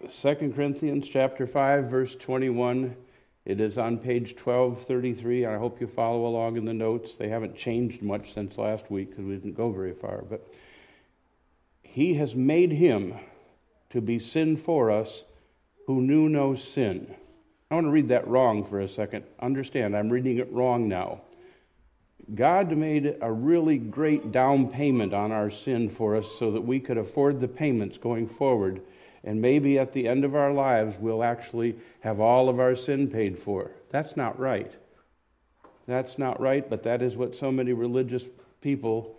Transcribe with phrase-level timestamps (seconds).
[0.00, 2.94] 2 Corinthians chapter 5 verse 21.
[3.44, 5.44] It is on page 1233.
[5.44, 7.16] I hope you follow along in the notes.
[7.16, 10.54] They haven't changed much since last week because we didn't go very far, but
[11.82, 13.14] he has made him
[13.90, 15.24] to be sin for us
[15.88, 17.12] who knew no sin.
[17.68, 19.24] I want to read that wrong for a second.
[19.40, 21.22] Understand, I'm reading it wrong now.
[22.36, 26.78] God made a really great down payment on our sin for us so that we
[26.78, 28.80] could afford the payments going forward
[29.24, 33.08] and maybe at the end of our lives, we'll actually have all of our sin
[33.08, 33.70] paid for.
[33.90, 34.72] That's not right.
[35.86, 38.24] That's not right, but that is what so many religious
[38.60, 39.16] people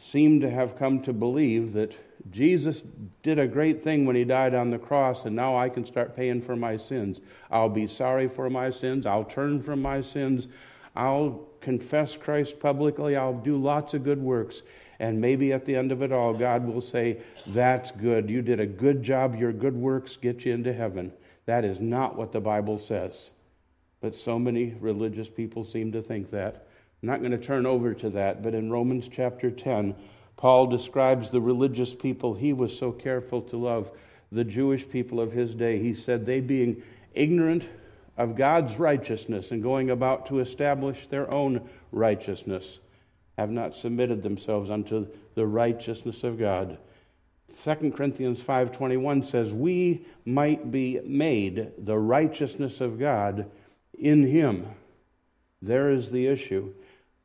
[0.00, 1.96] seem to have come to believe that
[2.30, 2.82] Jesus
[3.22, 6.16] did a great thing when he died on the cross, and now I can start
[6.16, 7.20] paying for my sins.
[7.50, 9.06] I'll be sorry for my sins.
[9.06, 10.48] I'll turn from my sins.
[10.96, 13.16] I'll confess Christ publicly.
[13.16, 14.62] I'll do lots of good works.
[15.00, 18.28] And maybe at the end of it all, God will say, That's good.
[18.28, 19.34] You did a good job.
[19.34, 21.10] Your good works get you into heaven.
[21.46, 23.30] That is not what the Bible says.
[24.02, 26.66] But so many religious people seem to think that.
[27.02, 29.94] I'm not going to turn over to that, but in Romans chapter 10,
[30.36, 33.90] Paul describes the religious people he was so careful to love,
[34.30, 35.78] the Jewish people of his day.
[35.78, 36.82] He said, They being
[37.14, 37.66] ignorant
[38.18, 42.80] of God's righteousness and going about to establish their own righteousness
[43.40, 46.76] have not submitted themselves unto the righteousness of God.
[47.64, 53.50] 2 Corinthians 5:21 says we might be made the righteousness of God
[53.98, 54.66] in him.
[55.62, 56.74] There is the issue.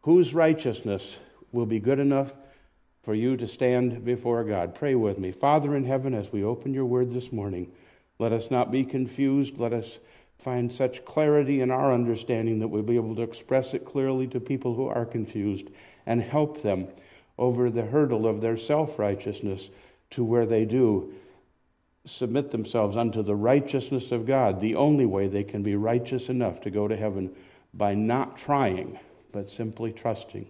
[0.04, 1.18] Whose righteousness
[1.52, 2.34] will be good enough
[3.04, 4.74] for you to stand before God?
[4.74, 5.34] Pray with me.
[5.34, 7.74] Father in heaven, as we open your word this morning,
[8.20, 9.58] let us not be confused.
[9.58, 10.00] Let us
[10.38, 14.40] find such clarity in our understanding that we'll be able to express it clearly to
[14.40, 15.68] people who are confused
[16.06, 16.88] and help them
[17.38, 19.70] over the hurdle of their self righteousness
[20.12, 21.14] to where they do
[22.06, 26.62] submit themselves unto the righteousness of God, the only way they can be righteous enough
[26.62, 27.32] to go to heaven
[27.74, 29.00] by not trying,
[29.32, 30.48] but simply trusting.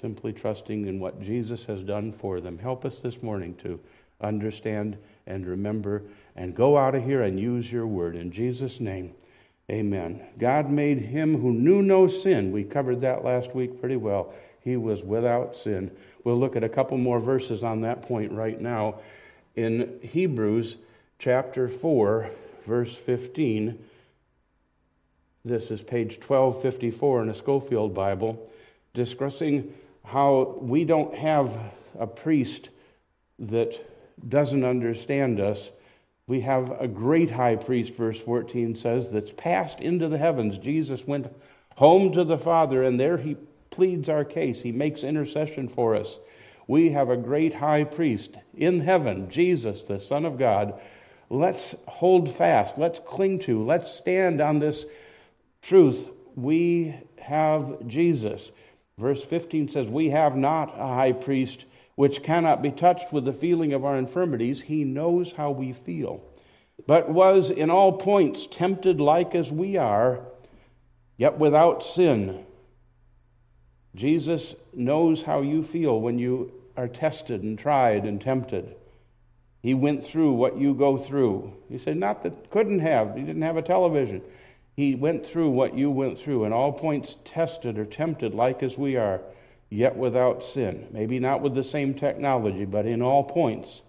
[0.00, 2.58] Simply trusting in what Jesus has done for them.
[2.58, 3.80] Help us this morning to
[4.20, 4.96] understand
[5.26, 6.02] and remember
[6.36, 8.14] and go out of here and use your word.
[8.14, 9.12] In Jesus' name,
[9.70, 10.22] amen.
[10.38, 12.52] God made him who knew no sin.
[12.52, 14.32] We covered that last week pretty well
[14.66, 15.92] he was without sin.
[16.24, 18.96] We'll look at a couple more verses on that point right now.
[19.54, 20.76] In Hebrews
[21.20, 22.28] chapter 4,
[22.66, 23.78] verse 15,
[25.44, 28.50] this is page 1254 in a Scofield Bible,
[28.92, 29.72] discussing
[30.04, 31.56] how we don't have
[32.00, 32.70] a priest
[33.38, 33.80] that
[34.28, 35.70] doesn't understand us.
[36.26, 40.58] We have a great high priest, verse 14 says, that's passed into the heavens.
[40.58, 41.32] Jesus went
[41.76, 43.36] home to the Father, and there he
[43.76, 46.18] pleads our case, he makes intercession for us.
[46.66, 50.80] We have a great high priest in heaven, Jesus, the Son of God.
[51.28, 54.86] Let's hold fast, let's cling to, let's stand on this
[55.60, 56.08] truth.
[56.34, 58.50] We have Jesus.
[58.98, 61.66] Verse 15 says, We have not a high priest
[61.96, 64.62] which cannot be touched with the feeling of our infirmities.
[64.62, 66.22] He knows how we feel,
[66.86, 70.20] but was in all points tempted like as we are,
[71.18, 72.45] yet without sin.
[73.96, 78.76] Jesus knows how you feel when you are tested and tried and tempted.
[79.62, 81.52] He went through what you go through.
[81.68, 84.22] He said, not that couldn't have, he didn't have a television.
[84.76, 88.76] He went through what you went through, and all points tested or tempted like as
[88.76, 89.22] we are,
[89.70, 90.86] yet without sin.
[90.92, 93.80] Maybe not with the same technology, but in all points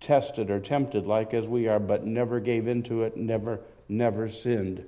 [0.00, 3.58] tested or tempted like as we are, but never gave into it, never,
[3.88, 4.84] never sinned.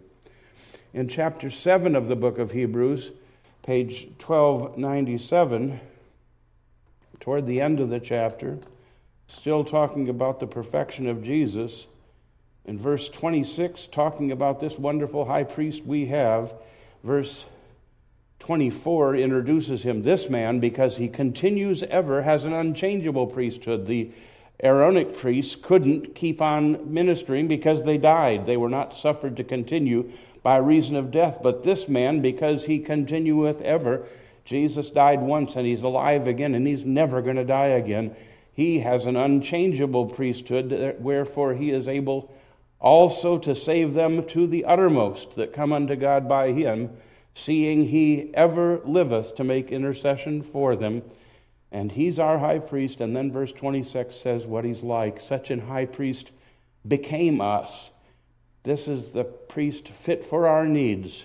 [0.95, 3.11] In chapter 7 of the book of Hebrews,
[3.63, 5.81] page 1297,
[7.21, 8.59] toward the end of the chapter,
[9.29, 11.87] still talking about the perfection of Jesus.
[12.65, 16.53] In verse 26, talking about this wonderful high priest we have,
[17.05, 17.45] verse
[18.41, 23.87] 24 introduces him, this man, because he continues ever, has an unchangeable priesthood.
[23.87, 24.11] The
[24.63, 28.47] Aaronic priests couldn't keep on ministering because they died.
[28.47, 31.39] They were not suffered to continue by reason of death.
[31.43, 34.07] But this man, because he continueth ever,
[34.45, 38.17] Jesus died once and he's alive again and he's never going to die again.
[38.53, 42.33] He has an unchangeable priesthood, wherefore he is able
[42.79, 46.91] also to save them to the uttermost that come unto God by him,
[47.35, 51.03] seeing he ever liveth to make intercession for them.
[51.71, 53.01] And he's our high priest.
[53.01, 55.21] And then verse 26 says what he's like.
[55.21, 56.33] Such an high priest
[56.87, 57.91] became us
[58.63, 61.25] this is the priest fit for our needs.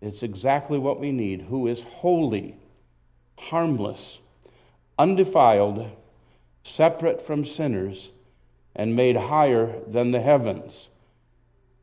[0.00, 2.56] It's exactly what we need, who is holy,
[3.36, 4.18] harmless,
[4.98, 5.90] undefiled,
[6.64, 8.10] separate from sinners,
[8.74, 10.88] and made higher than the heavens.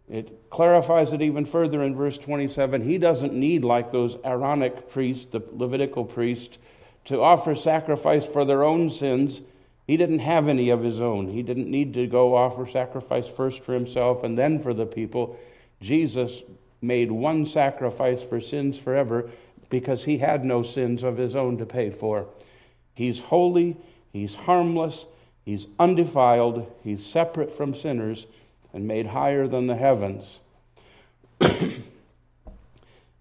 [0.10, 2.84] It clarifies it even further in verse 27.
[2.84, 6.58] He doesn't need, like those Aaronic priests, the Levitical priests,
[7.06, 9.42] to offer sacrifice for their own sins.
[9.86, 11.28] He didn't have any of his own.
[11.28, 15.38] He didn't need to go offer sacrifice first for himself and then for the people.
[15.82, 16.42] Jesus
[16.82, 19.30] made one sacrifice for sins forever
[19.70, 22.28] because he had no sins of his own to pay for.
[22.96, 23.78] He's holy,
[24.12, 25.06] he's harmless,
[25.44, 28.26] he's undefiled, he's separate from sinners,
[28.74, 30.40] and made higher than the heavens.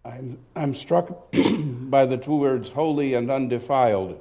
[0.04, 4.18] I'm, I'm struck by the two words holy and undefiled.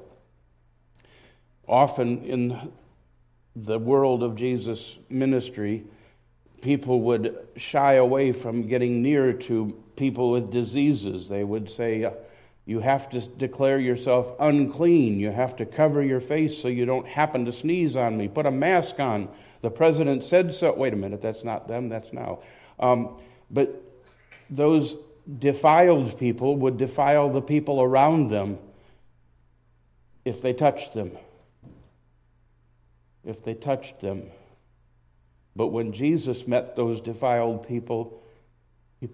[1.67, 2.71] Often in
[3.55, 5.83] the world of Jesus' ministry,
[6.61, 11.27] people would shy away from getting near to people with diseases.
[11.27, 12.11] They would say,
[12.65, 15.19] You have to declare yourself unclean.
[15.19, 18.27] You have to cover your face so you don't happen to sneeze on me.
[18.27, 19.29] Put a mask on.
[19.61, 20.73] The president said so.
[20.73, 22.39] Wait a minute, that's not them, that's now.
[22.79, 23.17] Um,
[23.49, 23.81] but
[24.49, 24.95] those
[25.39, 28.57] defiled people would defile the people around them
[30.25, 31.11] if they touched them.
[33.25, 34.23] If they touched them.
[35.55, 38.21] But when Jesus met those defiled people,
[38.99, 39.09] he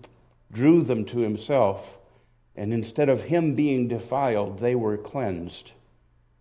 [0.52, 1.98] drew them to himself.
[2.56, 5.72] And instead of him being defiled, they were cleansed.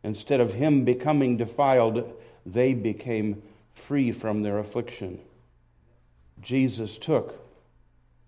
[0.03, 2.13] Instead of him becoming defiled,
[2.47, 3.43] they became
[3.75, 5.21] free from their affliction.
[6.41, 7.39] Jesus took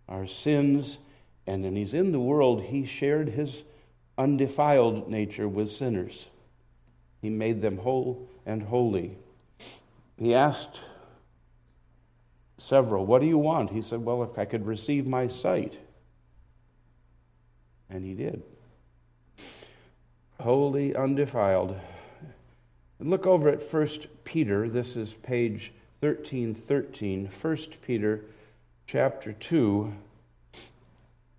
[0.09, 0.99] our sins,
[1.47, 3.63] and when he's in the world, he shared his
[4.19, 6.27] undefiled nature with sinners.
[7.23, 9.17] He made them whole and holy.
[10.21, 10.79] He asked
[12.59, 13.07] several.
[13.07, 13.71] What do you want?
[13.71, 15.73] He said, Well, if I could receive my sight.
[17.89, 18.43] And he did.
[20.39, 21.75] Holy, undefiled.
[22.99, 23.89] And look over at 1
[24.25, 24.69] Peter.
[24.69, 27.31] This is page 1313.
[27.41, 27.57] 1
[27.87, 28.21] Peter
[28.87, 29.91] chapter 2.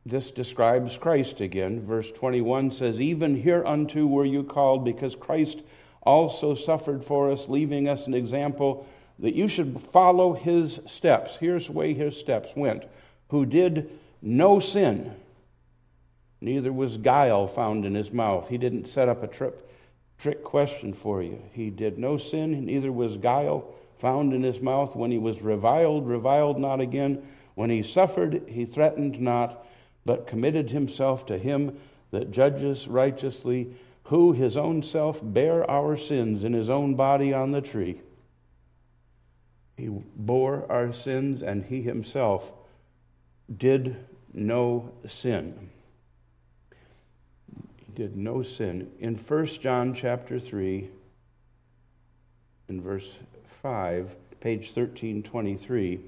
[0.08, 1.86] This describes Christ again.
[1.86, 5.62] Verse 21 says, Even hereunto were you called, because Christ
[6.04, 8.88] also suffered for us, leaving us an example
[9.20, 11.38] that you should follow his steps.
[11.38, 12.84] Here's the way his steps went
[13.30, 13.90] who did
[14.22, 15.16] no sin,
[16.42, 18.50] neither was guile found in his mouth.
[18.50, 19.72] He didn't set up a trip,
[20.20, 21.42] trick question for you.
[21.54, 24.96] He did no sin, neither was guile found in his mouth.
[24.96, 27.24] When he was reviled, reviled not again.
[27.56, 29.66] When he suffered, he threatened not,
[30.06, 31.78] but committed himself to him
[32.10, 33.74] that judges righteously,
[34.06, 38.02] who his own self bare our sins in his own body on the tree
[39.82, 42.52] he bore our sins and he himself
[43.58, 43.96] did
[44.32, 45.72] no sin.
[47.78, 48.92] He did no sin.
[49.00, 50.88] In 1 John chapter 3,
[52.70, 53.12] in verse
[53.64, 56.00] 5, page 1323,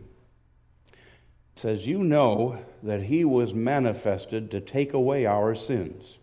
[1.56, 6.20] says, You know that he was manifested to take away our sins,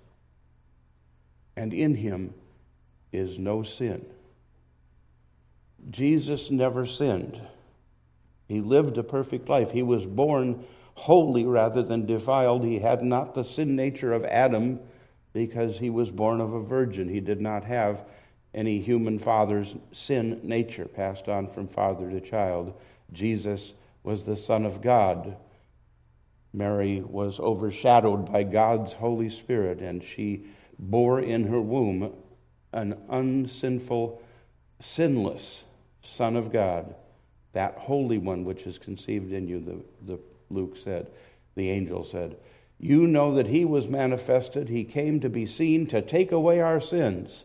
[1.61, 2.33] and in him
[3.13, 4.03] is no sin.
[5.91, 7.39] Jesus never sinned.
[8.49, 9.71] He lived a perfect life.
[9.71, 10.65] He was born
[10.95, 12.65] holy rather than defiled.
[12.65, 14.81] He had not the sin nature of Adam
[15.35, 17.11] because he was born of a virgin.
[17.11, 18.07] He did not have
[18.55, 22.73] any human father's sin nature passed on from father to child.
[23.13, 25.37] Jesus was the Son of God.
[26.55, 30.47] Mary was overshadowed by God's Holy Spirit, and she
[30.81, 32.13] bore in her womb
[32.73, 34.23] an unsinful,
[34.81, 35.63] sinless
[36.03, 36.95] Son of God,
[37.53, 40.21] that Holy One which is conceived in you, the, the
[40.51, 41.09] Luke said,
[41.55, 42.37] the angel said.
[42.79, 46.81] You know that he was manifested, he came to be seen to take away our
[46.81, 47.45] sins,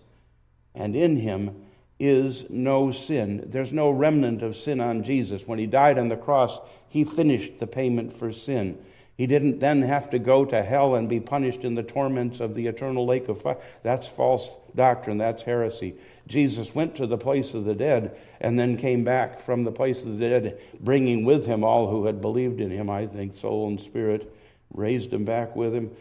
[0.73, 1.63] and in him
[1.99, 3.47] is no sin.
[3.51, 5.47] There's no remnant of sin on Jesus.
[5.47, 8.77] When he died on the cross, he finished the payment for sin.
[9.17, 12.53] He didn't then have to go to hell and be punished in the torments of
[12.53, 13.57] the eternal lake of fire.
[13.81, 15.17] That's false doctrine.
[15.17, 15.95] That's heresy.
[16.27, 20.01] Jesus went to the place of the dead and then came back from the place
[20.01, 23.67] of the dead, bringing with him all who had believed in him, I think, soul
[23.67, 24.35] and spirit,
[24.73, 25.91] raised them back with him,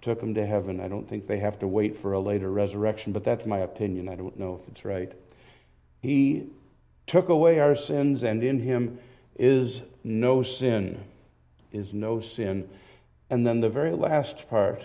[0.00, 0.80] took them to heaven.
[0.80, 4.08] I don't think they have to wait for a later resurrection, but that's my opinion.
[4.08, 5.12] I don't know if it's right.
[6.02, 6.46] He
[7.08, 8.98] took away our sins, and in him
[9.36, 11.02] is no sin.
[11.72, 12.68] Is no sin.
[13.28, 14.84] And then the very last part,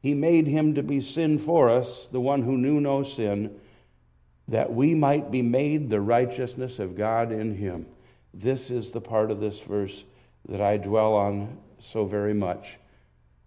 [0.00, 3.58] he made him to be sin for us, the one who knew no sin
[4.48, 7.86] that we might be made the righteousness of God in him.
[8.32, 10.04] This is the part of this verse
[10.48, 12.76] that I dwell on so very much.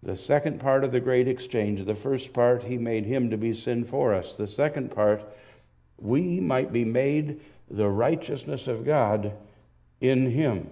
[0.02, 3.54] The second part of the great exchange, the first part, he made him to be
[3.54, 4.32] sin for us.
[4.32, 5.22] The second part,
[5.98, 9.32] we might be made the righteousness of God
[10.00, 10.68] in him.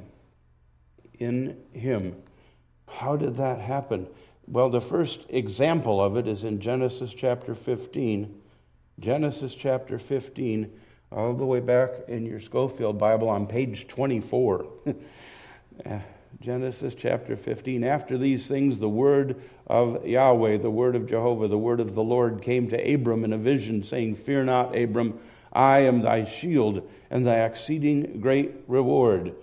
[1.18, 2.16] In him.
[2.86, 4.06] How did that happen?
[4.46, 8.40] Well, the first example of it is in Genesis chapter 15.
[9.00, 10.72] Genesis chapter 15,
[11.12, 14.66] all the way back in your Scofield Bible on page 24.
[15.86, 16.00] Uh,
[16.40, 17.84] Genesis chapter 15.
[17.84, 22.02] After these things, the word of Yahweh, the word of Jehovah, the word of the
[22.02, 25.20] Lord came to Abram in a vision, saying, Fear not, Abram,
[25.52, 29.34] I am thy shield and thy exceeding great reward.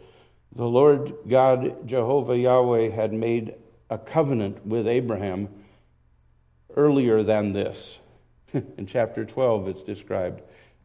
[0.56, 3.56] The Lord God, Jehovah Yahweh, had made
[3.90, 5.50] a covenant with Abraham
[6.76, 8.00] earlier than this.
[8.54, 10.42] in chapter 12, it's described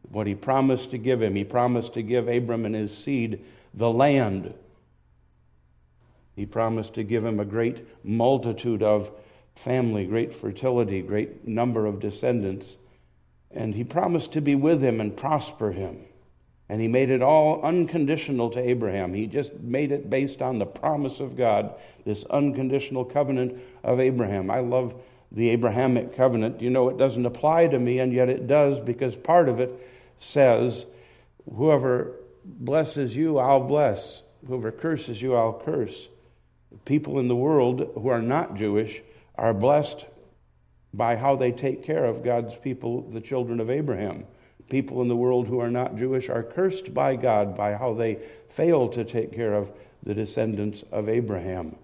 [0.09, 1.35] what he promised to give him.
[1.35, 4.53] He promised to give Abram and his seed the land
[6.35, 9.11] he promised to give him a great multitude of
[9.55, 12.77] family, great fertility, great number of descendants.
[13.51, 15.99] And he promised to be with him and prosper him.
[16.71, 19.13] And he made it all unconditional to Abraham.
[19.13, 21.75] He just made it based on the promise of God,
[22.05, 24.49] this unconditional covenant of Abraham.
[24.49, 24.95] I love
[25.33, 26.61] the Abrahamic covenant.
[26.61, 29.69] You know, it doesn't apply to me, and yet it does because part of it
[30.21, 30.85] says,
[31.53, 34.21] Whoever blesses you, I'll bless.
[34.47, 36.07] Whoever curses you, I'll curse
[36.85, 39.01] people in the world who are not Jewish
[39.35, 40.05] are blessed
[40.93, 44.25] by how they take care of God's people, the children of Abraham.
[44.71, 48.19] People in the world who are not Jewish are cursed by God by how they
[48.49, 49.69] fail to take care of
[50.01, 51.75] the descendants of Abraham.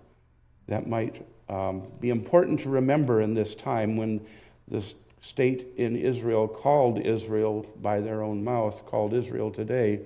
[0.69, 4.25] That might um, be important to remember in this time when
[4.69, 4.85] the
[5.21, 9.99] state in Israel, called Israel by their own mouth, called Israel today,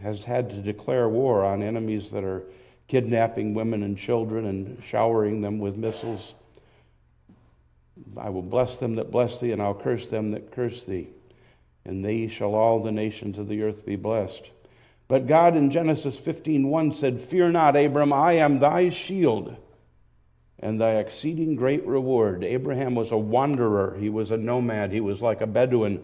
[0.00, 2.42] has had to declare war on enemies that are
[2.88, 6.32] kidnapping women and children and showering them with missiles.
[8.16, 11.08] I will bless them that bless thee, and I'll curse them that curse thee.
[11.86, 14.50] And thee shall all the nations of the earth be blessed.
[15.08, 19.56] But God in Genesis 15:1 said, Fear not, Abram, I am thy shield
[20.58, 22.42] and thy exceeding great reward.
[22.42, 26.02] Abraham was a wanderer, he was a nomad, he was like a Bedouin,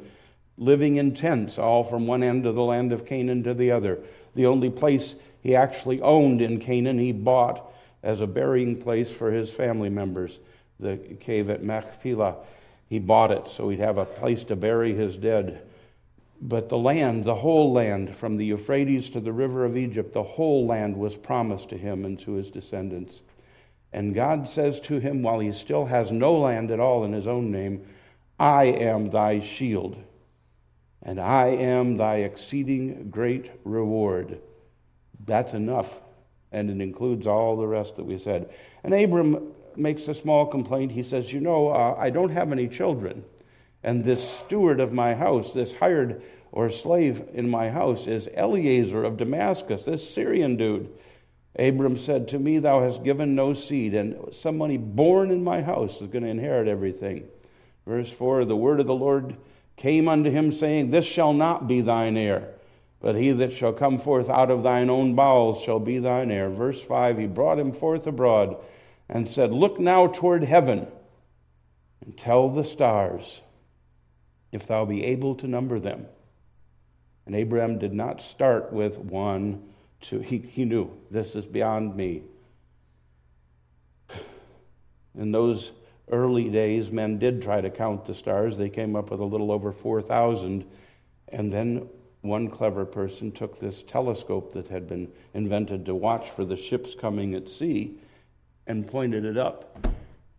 [0.59, 3.99] living in tents, all from one end of the land of Canaan to the other.
[4.35, 7.73] The only place he actually owned in Canaan, he bought
[8.03, 10.39] as a burying place for his family members,
[10.79, 12.37] the cave at Machpelah.
[12.89, 15.63] He bought it so he'd have a place to bury his dead.
[16.45, 20.25] But the land, the whole land, from the Euphrates to the river of Egypt, the
[20.25, 23.21] whole land was promised to him and to his descendants.
[23.93, 27.29] And God says to him, while he still has no land at all in his
[27.29, 27.87] own name,
[28.41, 29.97] I am thy shield,
[31.01, 34.41] and I am thy exceeding great reward.
[35.25, 35.95] That's enough.
[36.51, 38.51] And it includes all the rest that we said.
[38.83, 40.91] And Abram makes a small complaint.
[40.91, 43.25] He says, You know, uh, I don't have any children.
[43.85, 46.23] And this steward of my house, this hired
[46.53, 50.89] or slave in my house, is Eliezer of Damascus, this Syrian dude.
[51.59, 56.01] Abram said, To me, thou hast given no seed, and somebody born in my house
[56.01, 57.25] is going to inherit everything.
[57.87, 59.37] Verse 4 The word of the Lord
[59.77, 62.55] came unto him, saying, This shall not be thine heir
[63.03, 66.49] but he that shall come forth out of thine own bowels shall be thine heir.
[66.49, 68.57] Verse 5 He brought him forth abroad
[69.09, 70.87] and said, Look now toward heaven
[72.01, 73.41] and tell the stars,
[74.53, 76.07] if thou be able to number them.
[77.27, 79.63] And Abraham did not start with one,
[80.01, 80.21] two.
[80.21, 82.23] He, he knew this is beyond me.
[85.15, 85.73] In those
[86.11, 88.57] early days, men did try to count the stars.
[88.57, 90.65] They came up with a little over 4,000.
[91.29, 91.89] And then
[92.23, 96.95] one clever person took this telescope that had been invented to watch for the ships
[96.95, 97.99] coming at sea
[98.67, 99.87] and pointed it up.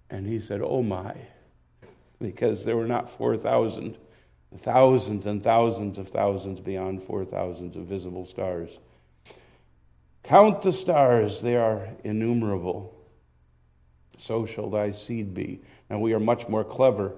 [0.10, 1.16] And he said, Oh my,
[2.20, 3.98] because there were not 4,000,
[4.60, 8.70] thousands and thousands of thousands beyond 4,000 of visible stars.
[10.24, 12.94] Count the stars, they are innumerable.
[14.18, 15.62] So shall thy seed be.
[15.90, 17.14] Now we are much more clever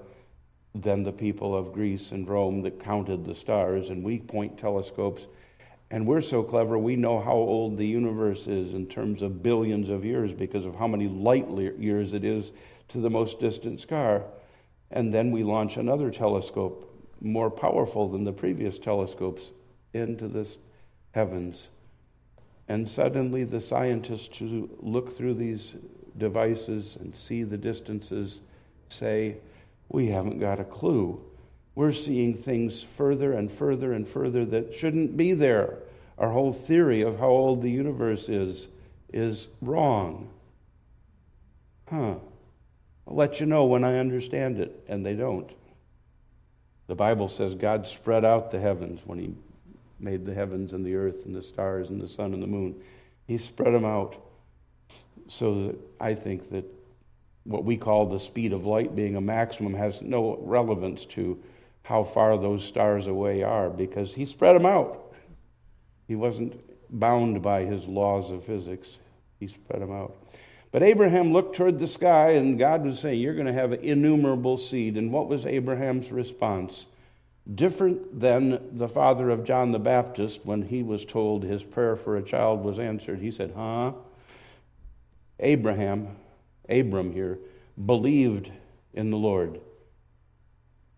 [0.73, 5.27] than the people of Greece and Rome that counted the stars, and we point telescopes.
[5.91, 9.89] And we're so clever, we know how old the universe is in terms of billions
[9.89, 12.51] of years because of how many light years it is
[12.89, 14.23] to the most distant star.
[14.91, 19.51] And then we launch another telescope, more powerful than the previous telescopes,
[19.93, 20.47] into the
[21.11, 21.69] heavens.
[22.67, 25.73] And suddenly, the scientists who look through these
[26.17, 28.41] devices and see the distances
[28.89, 29.37] say,
[29.89, 31.21] we haven't got a clue.
[31.75, 35.79] We're seeing things further and further and further that shouldn't be there.
[36.17, 38.67] Our whole theory of how old the universe is
[39.11, 40.29] is wrong.
[41.89, 42.15] Huh.
[43.07, 45.49] I'll let you know when I understand it, and they don't.
[46.87, 49.35] The Bible says God spread out the heavens when He
[49.99, 52.75] made the heavens and the earth and the stars and the sun and the moon.
[53.27, 54.15] He spread them out
[55.27, 56.65] so that I think that
[57.43, 61.41] what we call the speed of light being a maximum has no relevance to
[61.83, 65.13] how far those stars away are because he spread them out.
[66.07, 68.87] He wasn't bound by his laws of physics,
[69.39, 70.15] he spread them out.
[70.75, 74.57] But Abraham looked toward the sky, and God was saying, You're going to have innumerable
[74.57, 74.97] seed.
[74.97, 76.85] And what was Abraham's response?
[77.55, 82.17] Different than the father of John the Baptist when he was told his prayer for
[82.17, 83.21] a child was answered.
[83.21, 83.93] He said, Huh?
[85.39, 86.17] Abraham,
[86.67, 87.39] Abram here,
[87.85, 88.51] believed
[88.93, 89.61] in the Lord.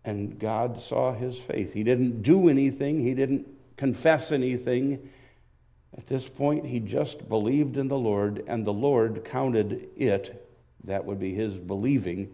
[0.04, 1.72] And God saw his faith.
[1.72, 5.08] He didn't do anything, he didn't confess anything.
[5.98, 10.48] At this point, he just believed in the Lord, and the Lord counted it,
[10.84, 12.32] that would be his believing,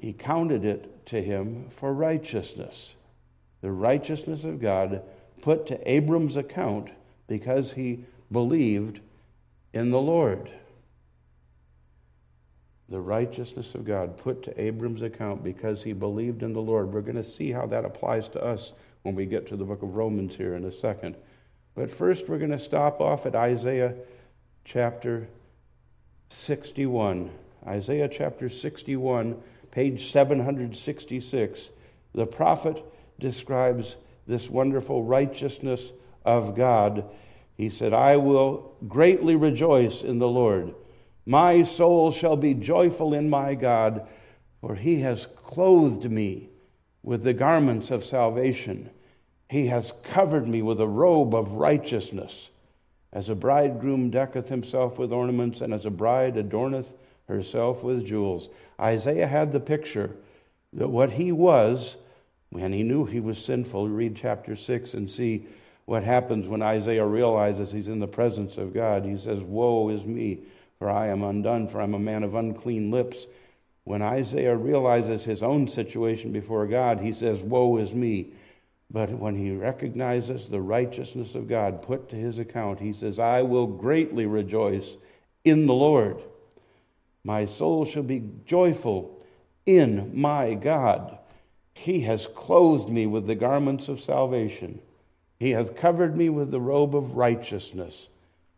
[0.00, 2.94] he counted it to him for righteousness.
[3.60, 5.02] The righteousness of God
[5.42, 6.90] put to Abram's account
[7.28, 8.98] because he believed
[9.72, 10.50] in the Lord.
[12.88, 16.92] The righteousness of God put to Abram's account because he believed in the Lord.
[16.92, 19.82] We're going to see how that applies to us when we get to the book
[19.82, 21.14] of Romans here in a second.
[21.80, 23.94] But first, we're going to stop off at Isaiah
[24.66, 25.28] chapter
[26.28, 27.30] 61.
[27.66, 31.60] Isaiah chapter 61, page 766.
[32.12, 32.84] The prophet
[33.18, 33.96] describes
[34.26, 35.80] this wonderful righteousness
[36.22, 37.08] of God.
[37.56, 40.74] He said, I will greatly rejoice in the Lord.
[41.24, 44.06] My soul shall be joyful in my God,
[44.60, 46.50] for he has clothed me
[47.02, 48.90] with the garments of salvation.
[49.50, 52.50] He has covered me with a robe of righteousness.
[53.12, 56.94] As a bridegroom decketh himself with ornaments, and as a bride adorneth
[57.26, 58.48] herself with jewels.
[58.80, 60.12] Isaiah had the picture
[60.74, 61.96] that what he was,
[62.50, 65.48] when he knew he was sinful, read chapter 6 and see
[65.84, 69.04] what happens when Isaiah realizes he's in the presence of God.
[69.04, 70.44] He says, Woe is me,
[70.78, 73.26] for I am undone, for I'm a man of unclean lips.
[73.82, 78.34] When Isaiah realizes his own situation before God, he says, Woe is me.
[78.92, 83.42] But when he recognizes the righteousness of God put to his account, he says, I
[83.42, 84.96] will greatly rejoice
[85.44, 86.20] in the Lord.
[87.22, 89.24] My soul shall be joyful
[89.64, 91.18] in my God.
[91.74, 94.80] He has clothed me with the garments of salvation.
[95.38, 98.08] He hath covered me with the robe of righteousness.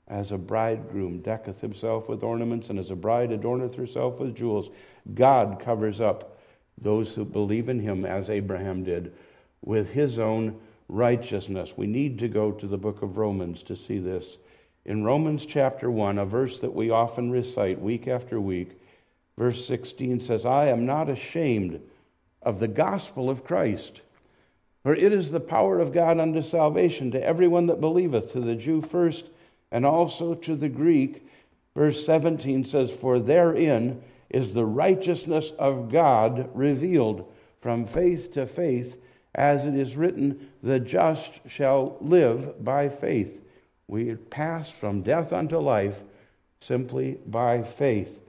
[0.09, 4.71] As a bridegroom decketh himself with ornaments, and as a bride adorneth herself with jewels,
[5.15, 6.39] God covers up
[6.81, 9.13] those who believe in him as Abraham did
[9.65, 11.73] with his own righteousness.
[11.77, 14.37] We need to go to the book of Romans to see this.
[14.85, 18.81] In Romans chapter 1, a verse that we often recite week after week,
[19.39, 21.81] verse 16 says, I am not ashamed
[22.43, 24.01] of the gospel of Christ,
[24.83, 28.57] for it is the power of God unto salvation to everyone that believeth, to the
[28.57, 29.27] Jew first,
[29.71, 31.27] and also to the Greek.
[31.77, 39.01] Verse 17 says, For therein is the righteousness of God revealed from faith to faith
[39.35, 43.41] as it is written, the just shall live by faith.
[43.89, 46.01] We pass from death unto life
[46.61, 48.21] simply by faith.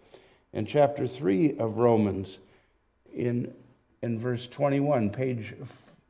[0.53, 2.39] In chapter 3 of Romans,
[3.13, 3.53] in,
[4.01, 5.53] in verse 21, page,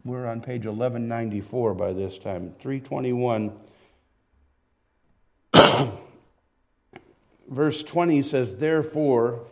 [0.05, 3.51] we're on page 1194 by this time, 321.
[7.49, 9.45] verse 20 says, Therefore,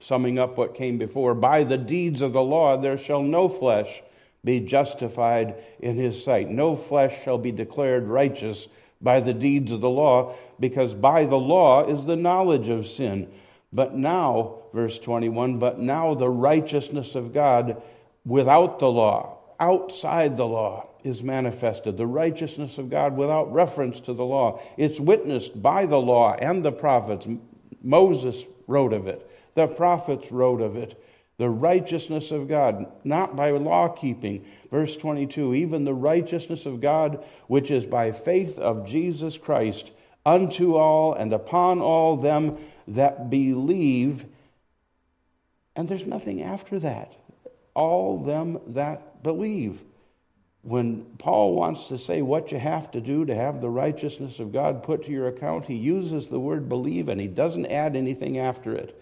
[0.00, 4.02] summing up what came before, by the deeds of the law there shall no flesh
[4.44, 6.48] be justified in his sight.
[6.48, 8.68] No flesh shall be declared righteous
[9.00, 13.28] by the deeds of the law, because by the law is the knowledge of sin.
[13.72, 17.80] But now, verse 21, but now the righteousness of God
[18.26, 21.96] without the law, outside the law, is manifested.
[21.96, 24.60] The righteousness of God without reference to the law.
[24.76, 27.26] It's witnessed by the law and the prophets.
[27.82, 31.02] Moses wrote of it, the prophets wrote of it
[31.40, 34.44] the righteousness of God, not by law keeping.
[34.70, 39.90] Verse 22 even the righteousness of God, which is by faith of Jesus Christ,
[40.26, 44.26] unto all and upon all them that believe.
[45.74, 47.14] And there's nothing after that.
[47.72, 49.80] All them that believe.
[50.60, 54.52] When Paul wants to say what you have to do to have the righteousness of
[54.52, 58.36] God put to your account, he uses the word believe and he doesn't add anything
[58.36, 58.94] after it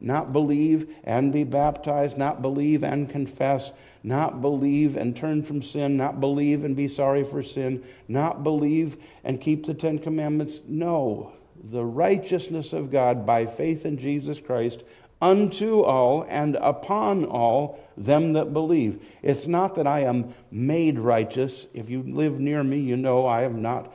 [0.00, 5.96] not believe and be baptized, not believe and confess, not believe and turn from sin,
[5.96, 10.60] not believe and be sorry for sin, not believe and keep the Ten Commandments.
[10.66, 11.32] No,
[11.70, 14.82] the righteousness of God by faith in Jesus Christ
[15.20, 19.02] unto all and upon all them that believe.
[19.22, 21.66] It's not that I am made righteous.
[21.74, 23.92] If you live near me, you know I am not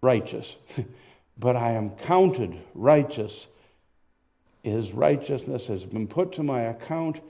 [0.00, 0.54] righteous,
[1.38, 3.46] but I am counted righteous.
[4.70, 7.20] His righteousness has been put to my account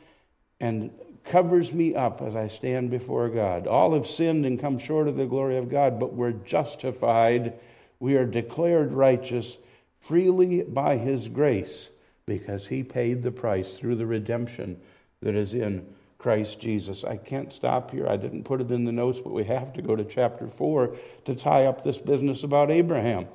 [0.59, 0.90] and
[1.22, 3.66] covers me up as I stand before God.
[3.66, 7.53] All have sinned and come short of the glory of God, but we're justified.
[8.01, 9.59] We are declared righteous
[10.01, 11.90] freely by His grace
[12.25, 14.81] because He paid the price through the redemption
[15.20, 17.05] that is in Christ Jesus.
[17.05, 18.09] I can't stop here.
[18.09, 20.96] I didn't put it in the notes, but we have to go to chapter 4
[21.27, 23.27] to tie up this business about Abraham.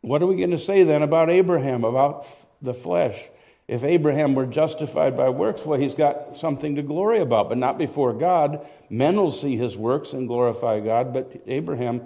[0.00, 2.26] What are we going to say then about Abraham, about
[2.62, 3.28] the flesh?
[3.68, 7.76] If Abraham were justified by works, well, he's got something to glory about, but not
[7.76, 8.66] before God.
[8.88, 12.02] Men will see his works and glorify God, but Abraham,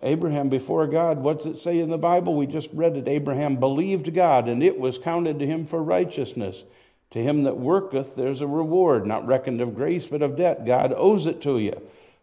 [0.00, 2.34] Abraham before God, what's it say in the Bible?
[2.34, 3.06] We just read it.
[3.06, 6.64] Abraham believed God, and it was counted to him for righteousness.
[7.10, 10.64] To him that worketh, there's a reward, not reckoned of grace, but of debt.
[10.64, 11.80] God owes it to you.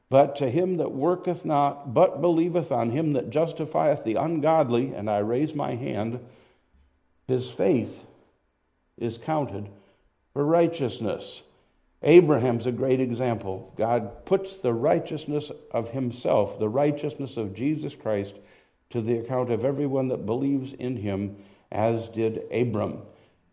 [0.10, 5.10] But to him that worketh not, but believeth on him that justifieth the ungodly, and
[5.10, 6.19] I raise my hand,
[7.32, 8.04] his faith
[8.98, 9.70] is counted
[10.34, 11.41] for righteousness.
[12.04, 13.74] Abraham's a great example.
[13.78, 18.36] God puts the righteousness of himself, the righteousness of Jesus Christ,
[18.89, 21.38] to the account of everyone that believes in him,
[21.72, 23.02] as did Abram.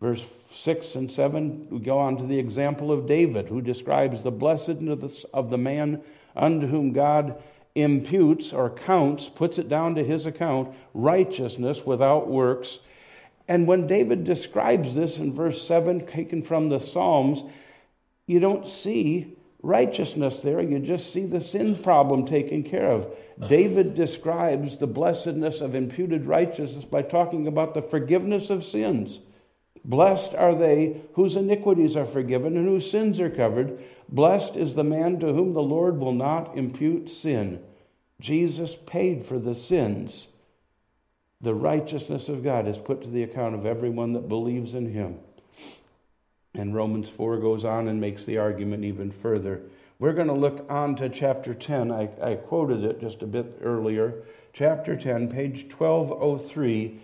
[0.01, 4.31] Verse 6 and 7, we go on to the example of David, who describes the
[4.31, 6.01] blessedness of the man
[6.35, 7.41] unto whom God
[7.75, 12.79] imputes or counts, puts it down to his account, righteousness without works
[13.49, 17.41] and when David describes this in verse 7, taken from the Psalms,
[18.27, 20.61] you don't see righteousness there.
[20.61, 23.11] You just see the sin problem taken care of.
[23.49, 29.19] David describes the blessedness of imputed righteousness by talking about the forgiveness of sins.
[29.83, 33.83] Blessed are they whose iniquities are forgiven and whose sins are covered.
[34.07, 37.63] Blessed is the man to whom the Lord will not impute sin.
[38.21, 40.27] Jesus paid for the sins
[41.41, 45.19] the righteousness of God is put to the account of everyone that believes in him.
[46.53, 49.61] And Romans 4 goes on and makes the argument even further.
[49.99, 51.91] We're going to look on to chapter 10.
[51.91, 54.23] I, I quoted it just a bit earlier.
[54.53, 56.99] Chapter 10, page 1203.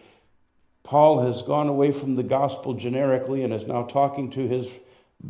[0.84, 4.68] Paul has gone away from the gospel generically and is now talking to his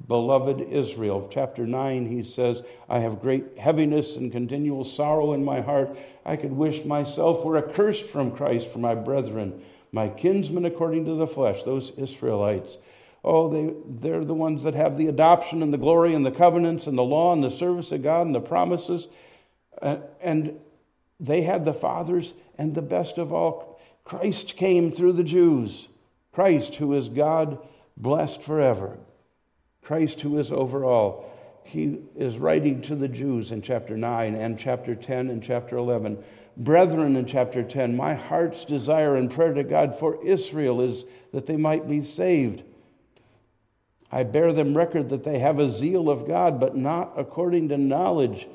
[0.07, 1.29] beloved Israel.
[1.31, 5.97] Chapter 9, he says, I have great heaviness and continual sorrow in my heart.
[6.25, 11.15] I could wish myself were accursed from Christ for my brethren, my kinsmen according to
[11.15, 12.77] the flesh, those Israelites.
[13.23, 16.85] Oh, they, they're the ones that have the adoption and the glory and the covenants
[16.85, 19.07] and the law and the service of God and the promises.
[19.81, 20.59] Uh, and
[21.19, 25.87] they had the fathers, and the best of all, Christ came through the Jews.
[26.33, 27.57] Christ, who is God,
[27.97, 28.97] blessed forever.
[29.85, 31.31] Christ, who is over all.
[31.63, 36.17] He is writing to the Jews in chapter 9 and chapter 10 and chapter 11.
[36.57, 41.45] Brethren, in chapter 10, my heart's desire and prayer to God for Israel is that
[41.45, 42.63] they might be saved.
[44.11, 47.77] I bear them record that they have a zeal of God, but not according to
[47.77, 48.47] knowledge,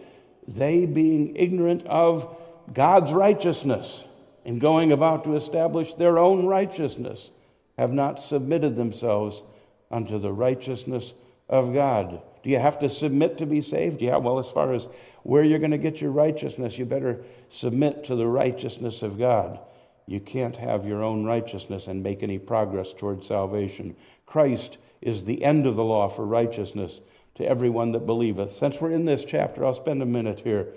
[0.48, 2.36] they being ignorant of
[2.72, 4.02] God's righteousness
[4.44, 7.30] and going about to establish their own righteousness,
[7.78, 9.42] have not submitted themselves
[9.90, 11.12] unto the righteousness
[11.48, 12.22] of God.
[12.42, 14.00] Do you have to submit to be saved?
[14.00, 14.87] Yeah, well, as far as
[15.22, 19.59] where you're going to get your righteousness, you better submit to the righteousness of God.
[20.07, 23.94] You can't have your own righteousness and make any progress toward salvation.
[24.26, 27.00] Christ is the end of the law for righteousness
[27.37, 28.57] to everyone that believeth.
[28.57, 30.74] Since we're in this chapter, I'll spend a minute here.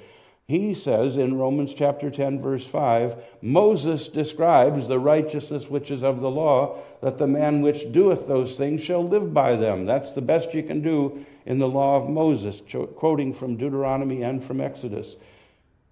[0.47, 6.19] He says in Romans chapter 10, verse 5, Moses describes the righteousness which is of
[6.19, 9.85] the law, that the man which doeth those things shall live by them.
[9.85, 12.61] That's the best you can do in the law of Moses,
[12.95, 15.15] quoting from Deuteronomy and from Exodus.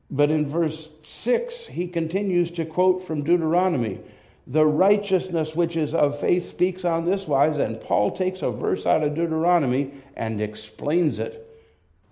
[0.09, 4.01] But in verse 6, he continues to quote from Deuteronomy.
[4.47, 8.85] The righteousness which is of faith speaks on this wise, and Paul takes a verse
[8.85, 11.47] out of Deuteronomy and explains it.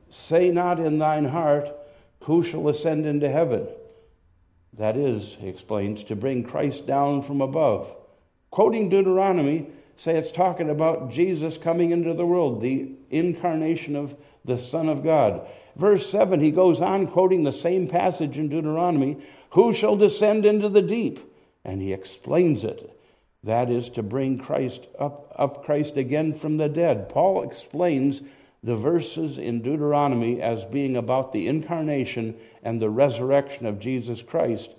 [0.09, 1.75] Say not in thine heart,
[2.29, 3.67] who shall ascend into heaven?
[4.77, 7.91] That is, he explains, to bring Christ down from above.
[8.51, 9.65] Quoting Deuteronomy,
[9.97, 14.15] say it's talking about Jesus coming into the world, the incarnation of
[14.45, 15.41] the Son of God.
[15.75, 19.17] Verse 7, he goes on quoting the same passage in Deuteronomy
[19.53, 21.19] Who shall descend into the deep?
[21.65, 22.95] And he explains it.
[23.43, 27.09] That is to bring Christ up, up Christ again from the dead.
[27.09, 28.21] Paul explains
[28.63, 34.69] the verses in Deuteronomy as being about the incarnation and the resurrection of Jesus Christ.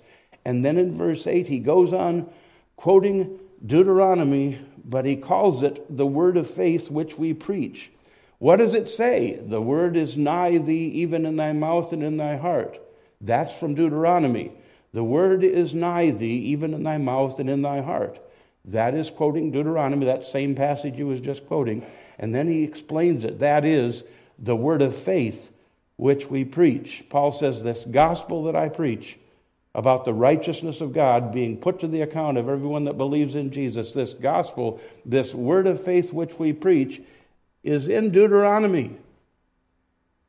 [0.45, 2.29] And then in verse 8, he goes on
[2.75, 7.91] quoting Deuteronomy, but he calls it the word of faith which we preach.
[8.39, 9.39] What does it say?
[9.39, 12.79] The word is nigh thee, even in thy mouth and in thy heart.
[13.19, 14.51] That's from Deuteronomy.
[14.93, 18.19] The word is nigh thee, even in thy mouth and in thy heart.
[18.65, 21.85] That is quoting Deuteronomy, that same passage he was just quoting.
[22.21, 23.39] And then he explains it.
[23.39, 24.03] That is
[24.39, 25.51] the word of faith
[25.97, 27.03] which we preach.
[27.09, 29.17] Paul says, This gospel that I preach
[29.73, 33.51] about the righteousness of God being put to the account of everyone that believes in
[33.51, 37.01] Jesus, this gospel, this word of faith which we preach,
[37.63, 38.95] is in Deuteronomy.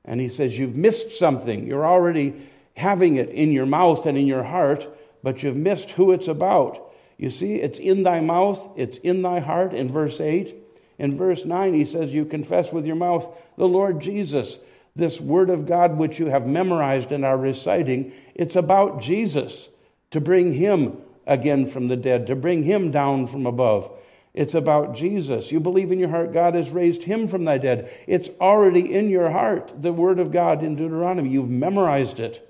[0.05, 1.67] And he says, You've missed something.
[1.67, 4.89] You're already having it in your mouth and in your heart,
[5.23, 6.91] but you've missed who it's about.
[7.19, 10.62] You see, it's in thy mouth, it's in thy heart in verse 8.
[11.03, 14.57] In verse 9, he says, You confess with your mouth the Lord Jesus.
[14.95, 19.69] This word of God, which you have memorized and are reciting, it's about Jesus
[20.13, 23.91] to bring him again from the dead, to bring him down from above.
[24.33, 25.51] It's about Jesus.
[25.51, 27.93] You believe in your heart God has raised him from the dead.
[28.07, 31.31] It's already in your heart, the word of God in Deuteronomy.
[31.31, 32.49] You've memorized it.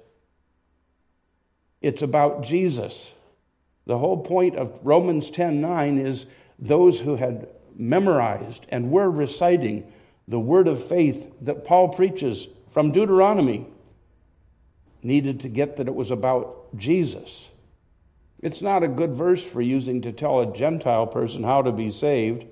[1.81, 3.13] It's about Jesus.
[3.87, 6.27] The whole point of Romans 10:9 is
[6.59, 9.91] those who had memorized and were reciting
[10.29, 13.67] the word of faith that Paul preaches from Deuteronomy
[15.03, 17.49] needed to get that it was about Jesus.
[18.41, 21.91] It's not a good verse for using to tell a Gentile person how to be
[21.91, 22.45] saved.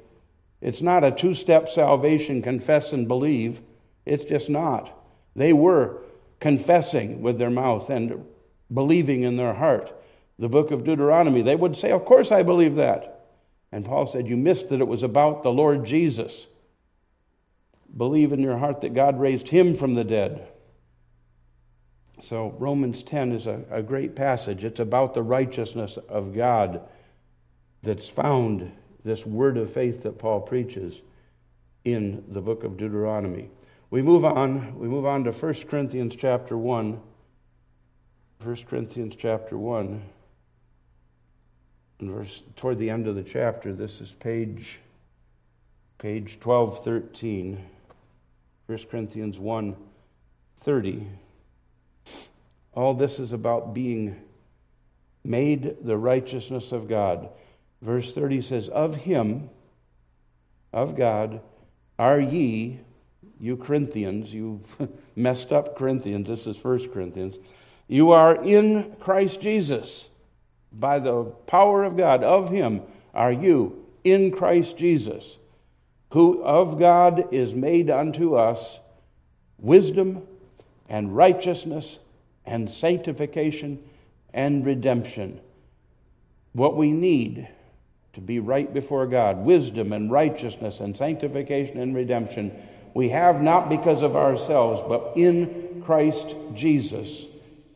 [0.60, 3.60] It's not a two step salvation, confess and believe.
[4.04, 4.96] It's just not.
[5.34, 5.98] They were
[6.38, 8.24] confessing with their mouth and
[8.72, 9.92] believing in their heart.
[10.38, 13.19] The book of Deuteronomy, they would say, Of course I believe that.
[13.72, 16.46] And Paul said, You missed that it was about the Lord Jesus.
[17.96, 20.48] Believe in your heart that God raised him from the dead.
[22.22, 24.62] So, Romans 10 is a, a great passage.
[24.62, 26.82] It's about the righteousness of God
[27.82, 28.70] that's found,
[29.04, 31.00] this word of faith that Paul preaches
[31.84, 33.50] in the book of Deuteronomy.
[33.90, 34.78] We move on.
[34.78, 37.00] We move on to 1 Corinthians chapter 1.
[38.42, 40.02] 1 Corinthians chapter 1.
[42.00, 44.78] Verse toward the end of the chapter, this is page
[45.98, 47.64] page 1213.
[48.66, 49.76] 1 Corinthians 1
[50.62, 51.06] 30.
[52.72, 54.16] All this is about being
[55.24, 57.28] made the righteousness of God.
[57.82, 59.50] Verse 30 says, Of him,
[60.72, 61.40] of God,
[61.98, 62.80] are ye,
[63.40, 64.62] you Corinthians, you
[65.16, 67.36] messed up Corinthians, this is 1 Corinthians,
[67.88, 70.06] you are in Christ Jesus.
[70.72, 72.82] By the power of God, of him
[73.14, 75.38] are you in Christ Jesus,
[76.12, 78.78] who of God is made unto us
[79.58, 80.22] wisdom
[80.88, 81.98] and righteousness
[82.46, 83.78] and sanctification
[84.32, 85.40] and redemption.
[86.52, 87.48] What we need
[88.14, 92.52] to be right before God wisdom and righteousness and sanctification and redemption
[92.94, 97.24] we have not because of ourselves, but in Christ Jesus.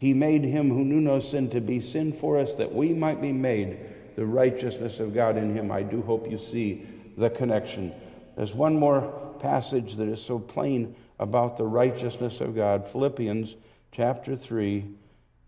[0.04, 3.22] He made him who knew no sin to be sin for us that we might
[3.22, 3.78] be made
[4.16, 5.72] the righteousness of God in him.
[5.72, 6.86] I do hope you see
[7.16, 7.90] the connection.
[8.36, 12.86] There's one more passage that is so plain about the righteousness of God.
[12.90, 13.56] Philippians
[13.92, 14.84] chapter 3,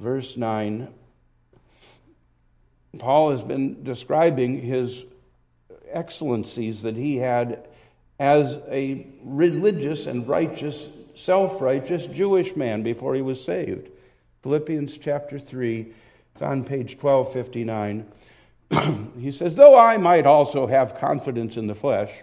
[0.01, 0.88] verse 9.
[2.99, 5.05] Paul has been describing his
[5.90, 7.69] excellencies that he had
[8.19, 13.90] as a religious and righteous, self righteous Jewish man before he was saved.
[14.47, 15.89] Philippians chapter 3,
[16.33, 18.07] it's on page 1259.
[19.21, 22.23] he says, Though I might also have confidence in the flesh,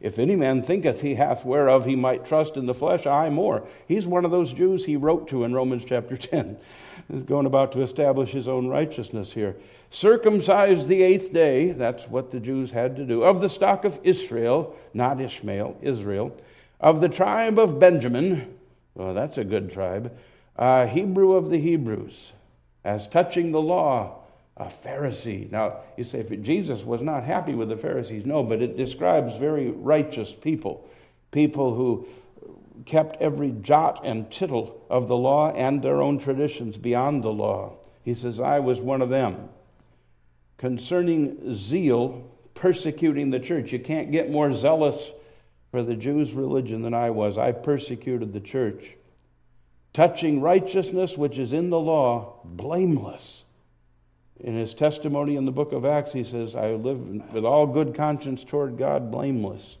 [0.00, 3.68] if any man thinketh he hath whereof he might trust in the flesh, I more.
[3.86, 6.56] He's one of those Jews he wrote to in Romans chapter 10.
[7.12, 9.54] He's going about to establish his own righteousness here.
[9.90, 14.00] Circumcised the eighth day, that's what the Jews had to do, of the stock of
[14.04, 16.34] Israel, not Ishmael, Israel,
[16.80, 18.54] of the tribe of Benjamin,
[18.94, 20.16] well, that's a good tribe,
[20.58, 22.32] uh, Hebrew of the Hebrews,
[22.84, 24.22] as touching the law,
[24.56, 25.50] a Pharisee.
[25.50, 29.70] Now, you say, Jesus was not happy with the Pharisees, no, but it describes very
[29.70, 30.88] righteous people,
[31.30, 32.08] people who
[32.86, 37.72] kept every jot and tittle of the law and their own traditions beyond the law.
[38.04, 39.48] He says, I was one of them.
[40.56, 45.12] Concerning zeal, persecuting the church, you can't get more zealous
[45.70, 47.38] for the Jews' religion than I was.
[47.38, 48.96] I persecuted the church.
[49.92, 53.44] Touching righteousness which is in the law, blameless.
[54.40, 57.94] In his testimony in the book of Acts, he says, I live with all good
[57.94, 59.76] conscience toward God, blameless.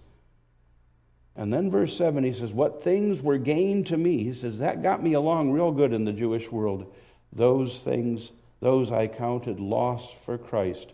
[1.36, 4.24] And then verse 7, he says, What things were gained to me?
[4.24, 6.92] He says, That got me along real good in the Jewish world.
[7.32, 10.88] Those things, those I counted loss for Christ.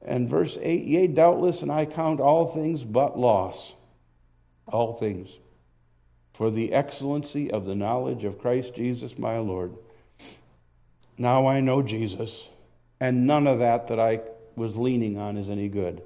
[0.00, 3.72] And verse 8 Yea, doubtless, and I count all things but loss.
[4.68, 5.30] All things.
[6.34, 9.74] For the excellency of the knowledge of Christ Jesus my Lord.
[11.16, 12.48] Now I know Jesus,
[13.00, 14.20] and none of that that I
[14.56, 16.02] was leaning on is any good.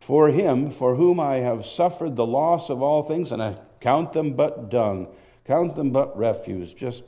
[0.00, 4.12] For him, for whom I have suffered the loss of all things, and I count
[4.12, 5.08] them but dung,
[5.44, 6.72] count them but refuse.
[6.72, 7.02] Just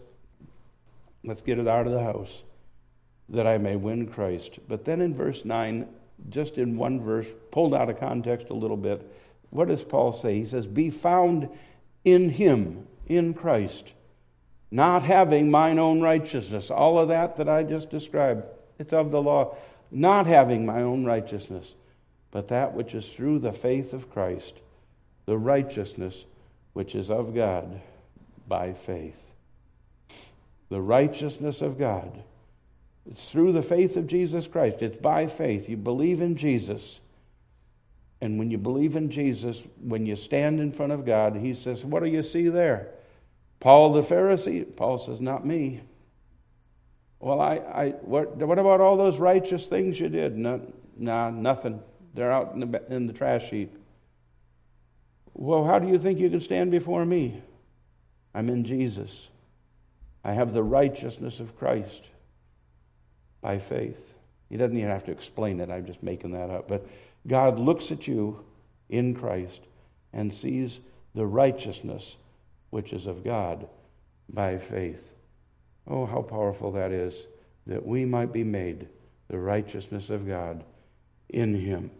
[1.25, 2.43] let's get it out of the house
[3.29, 4.59] that I may win Christ.
[4.69, 5.87] But then in verse 9,
[6.29, 9.09] just in one verse, pulled out of context a little bit,
[9.51, 10.35] what does Paul say?
[10.35, 11.49] He says, Be found
[12.05, 13.93] in him, in Christ,
[14.71, 16.71] not having mine own righteousness.
[16.71, 18.45] All of that that I just described,
[18.79, 19.57] it's of the law.
[19.91, 21.75] Not having my own righteousness,
[22.31, 24.55] but that which is through the faith of Christ,
[25.27, 26.25] the righteousness
[26.73, 27.81] which is of God
[28.47, 29.19] by faith.
[30.69, 32.23] The righteousness of God
[33.11, 34.83] it's through the faith of Jesus Christ.
[34.83, 35.69] It's by faith.
[35.69, 37.01] You believe in Jesus.
[38.21, 41.85] And when you believe in Jesus, when you stand in front of God, He says,
[41.85, 42.89] What do you see there?
[43.61, 44.65] Paul the Pharisee?
[44.77, 45.81] Paul says, Not me.
[47.19, 50.37] Well, I, I what, what about all those righteous things you did?
[50.37, 50.61] No,
[50.97, 51.81] nah, nothing.
[52.15, 53.77] They're out in the, in the trash heap.
[55.35, 57.43] Well, how do you think you can stand before me?
[58.35, 59.29] I'm in Jesus.
[60.25, 62.03] I have the righteousness of Christ
[63.41, 63.99] by faith.
[64.49, 65.71] He doesn't even have to explain it.
[65.71, 66.69] I'm just making that up.
[66.69, 66.87] But
[67.27, 68.45] God looks at you
[68.89, 69.61] in Christ
[70.13, 70.81] and sees
[71.15, 72.17] the righteousness
[72.71, 73.69] which is of God
[74.29, 75.15] by faith.
[75.87, 77.15] Oh, how powerful that is
[77.67, 78.89] that we might be made
[79.29, 80.65] the righteousness of God
[81.29, 81.91] in Him.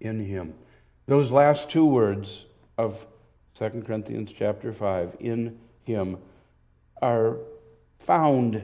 [0.00, 0.54] In Him.
[1.06, 2.44] Those last two words
[2.78, 3.06] of
[3.54, 6.18] 2 Corinthians chapter 5, in Him,
[7.02, 7.36] are
[7.98, 8.62] found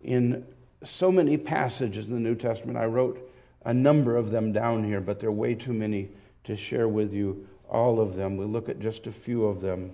[0.00, 0.44] in
[0.84, 2.78] so many passages in the New Testament.
[2.78, 3.27] I wrote
[3.64, 6.10] a number of them down here, but there are way too many
[6.44, 8.36] to share with you all of them.
[8.36, 9.92] We'll look at just a few of them.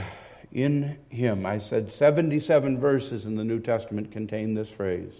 [0.52, 5.12] In Him, I said 77 verses in the New Testament contain this phrase.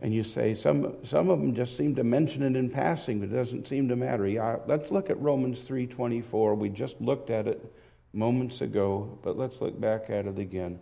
[0.00, 3.30] And you say, some, some of them just seem to mention it in passing, but
[3.30, 4.28] it doesn't seem to matter.
[4.28, 6.58] Yeah, let's look at Romans 3.24.
[6.58, 7.72] We just looked at it
[8.12, 10.78] moments ago, but let's look back at it again.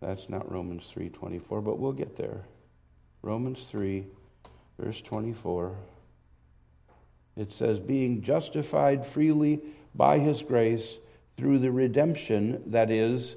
[0.00, 2.44] That's not Romans 3:24, but we'll get there.
[3.26, 4.06] Romans 3
[4.78, 5.74] verse 24.
[7.36, 9.60] It says being justified freely
[9.96, 10.98] by his grace
[11.36, 13.34] through the redemption that is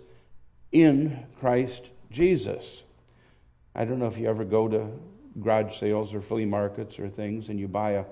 [0.71, 2.83] in Christ Jesus.
[3.73, 4.91] I don't know if you ever go to
[5.41, 8.05] garage sales or flea markets or things and you buy a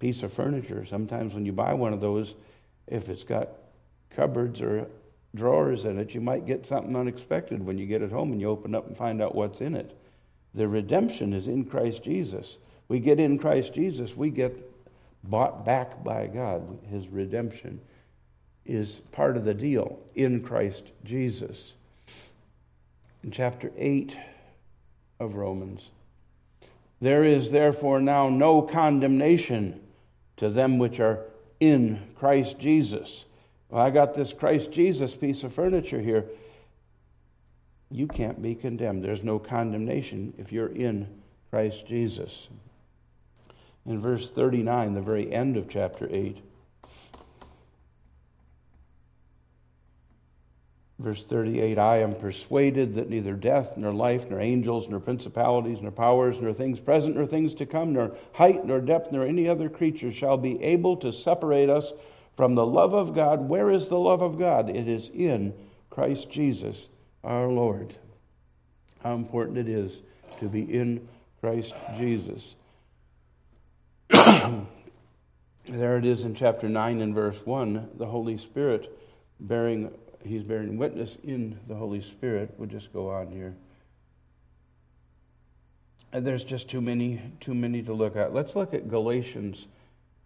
[0.00, 0.84] piece of furniture.
[0.84, 2.34] Sometimes when you buy one of those,
[2.88, 3.50] if it's got
[4.10, 4.88] cupboards or
[5.32, 8.48] drawers in it, you might get something unexpected when you get it home and you
[8.48, 9.96] open up and find out what's in it.
[10.54, 12.56] The redemption is in Christ Jesus.
[12.88, 14.56] We get in Christ Jesus, we get
[15.24, 16.78] bought back by God.
[16.90, 17.80] His redemption
[18.66, 21.72] is part of the deal in Christ Jesus.
[23.22, 24.16] In chapter 8
[25.18, 25.88] of Romans,
[27.00, 29.80] there is therefore now no condemnation
[30.36, 31.20] to them which are
[31.58, 33.24] in Christ Jesus
[33.74, 36.26] well, I got this Christ Jesus piece of furniture here.
[37.94, 39.04] You can't be condemned.
[39.04, 41.06] There's no condemnation if you're in
[41.50, 42.48] Christ Jesus.
[43.86, 46.38] In verse 39, the very end of chapter 8,
[50.98, 55.90] Verse 38 I am persuaded that neither death, nor life, nor angels, nor principalities, nor
[55.90, 59.68] powers, nor things present, nor things to come, nor height, nor depth, nor any other
[59.68, 61.92] creature shall be able to separate us
[62.36, 63.48] from the love of God.
[63.48, 64.70] Where is the love of God?
[64.70, 65.52] It is in
[65.90, 66.86] Christ Jesus
[67.24, 67.94] our Lord.
[69.02, 69.92] How important it is
[70.40, 71.08] to be in
[71.40, 72.54] Christ Jesus.
[74.08, 78.96] there it is in chapter 9 and verse 1 the Holy Spirit
[79.40, 79.90] bearing,
[80.24, 82.54] he's bearing witness in the Holy Spirit.
[82.56, 83.54] We'll just go on here.
[86.12, 88.32] And there's just too many, too many to look at.
[88.32, 89.66] Let's look at Galatians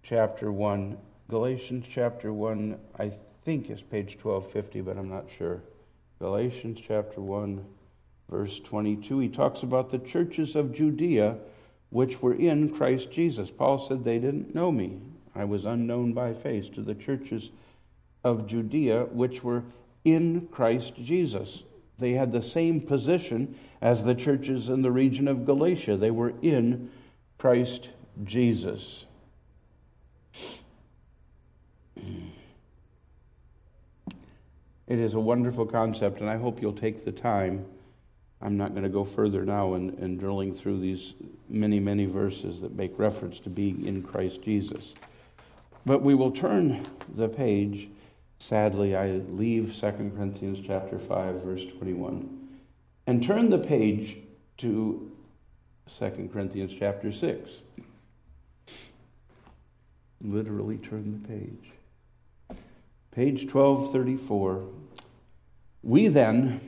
[0.03, 0.99] chapter 1
[1.29, 3.13] Galatians chapter 1, I
[3.45, 5.61] think is page 1250, but I'm not sure.
[6.19, 7.65] Galatians chapter 1,
[8.29, 11.37] verse 22, he talks about the churches of Judea
[11.91, 13.51] which were in Christ Jesus.
[13.51, 14.99] Paul said they didn't know me.
[15.35, 17.51] I was unknown by face to the churches
[18.25, 19.63] of Judea which were
[20.05, 21.63] in Christ Jesus.
[21.99, 25.97] They had the same position as the churches in the region of Galatia.
[25.97, 26.91] They were in
[27.39, 27.91] Christ
[28.25, 29.05] Jesus.
[34.89, 37.67] It is a wonderful concept, and I hope you'll take the time
[38.41, 41.15] I'm not going to go further now in, in drilling through these
[41.49, 44.95] many, many verses that make reference to being in Christ Jesus.
[45.85, 46.85] But we will turn
[47.17, 47.89] the page.
[48.39, 52.49] Sadly, I leave 2 Corinthians chapter 5, verse 21,
[53.09, 54.19] and turn the page
[54.59, 55.11] to
[55.99, 57.51] 2 Corinthians chapter 6.
[60.21, 61.73] Literally turn the page.
[63.19, 64.65] Page 1234.
[65.83, 66.61] We then,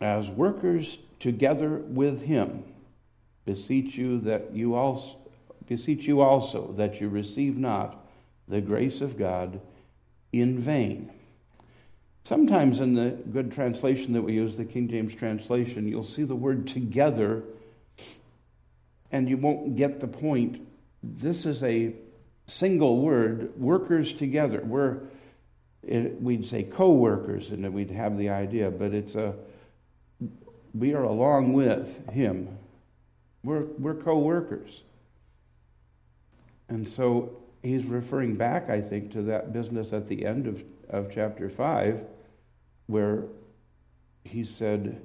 [0.00, 2.64] as workers together with him,
[3.44, 5.16] beseech you that you also
[5.68, 8.04] beseech you also that you receive not
[8.48, 9.60] the grace of God
[10.32, 11.12] in vain.
[12.24, 16.34] Sometimes in the good translation that we use, the King James translation, you'll see the
[16.34, 17.44] word together
[19.12, 20.66] and you won't get the point.
[21.00, 21.94] This is a
[22.48, 24.60] single word, workers together.
[24.64, 24.98] We're,
[25.86, 29.34] it, we'd say co workers, and we'd have the idea, but it's a,
[30.74, 32.58] we are along with him.
[33.42, 34.82] We're, we're co workers.
[36.68, 41.12] And so he's referring back, I think, to that business at the end of, of
[41.12, 42.00] chapter 5,
[42.86, 43.24] where
[44.24, 45.00] he said,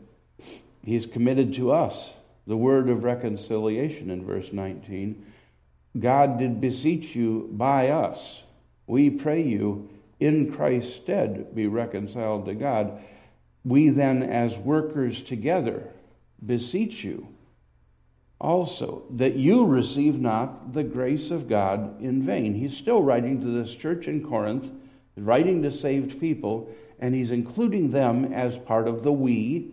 [0.84, 2.12] He's committed to us
[2.48, 5.26] the word of reconciliation in verse 19.
[6.00, 8.42] God did beseech you by us.
[8.88, 13.02] We pray you, in Christ's stead, be reconciled to God.
[13.64, 15.90] We then, as workers together,
[16.46, 17.28] beseech you
[18.40, 22.56] also that you receive not the grace of God in vain.
[22.56, 24.72] He's still writing to this church in Corinth,
[25.18, 29.72] writing to saved people, and he's including them as part of the we.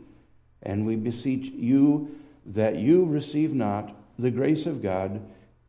[0.63, 5.21] And we beseech you that you receive not the grace of God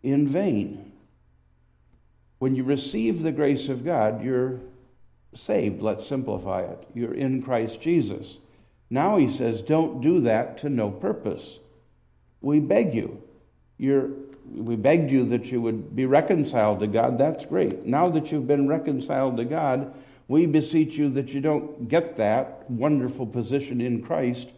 [0.01, 0.91] in vain.
[2.39, 4.59] When you receive the grace of God, you're
[5.39, 5.81] saved.
[5.81, 6.87] Let's simplify it.
[6.93, 8.37] You're in Christ Jesus.
[8.89, 11.59] Now he says, don't do that to no purpose.
[12.41, 13.21] We beg you.
[13.77, 14.09] You're,
[14.53, 17.17] we begged you that you would be reconciled to God.
[17.17, 17.85] That's great.
[17.85, 19.93] Now that you've been reconciled to God,
[20.27, 24.49] we beseech you that you don't get that wonderful position in Christ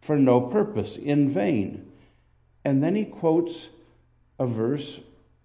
[0.00, 1.90] for no purpose, in vain.
[2.64, 3.68] And then he quotes
[4.38, 5.00] a verse